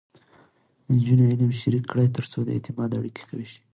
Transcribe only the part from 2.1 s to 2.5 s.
ترڅو د